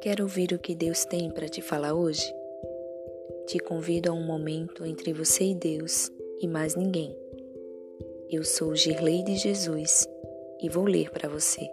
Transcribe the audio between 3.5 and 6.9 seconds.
convido a um momento entre você e Deus e mais